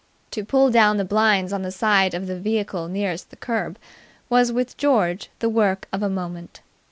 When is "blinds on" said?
1.05-1.61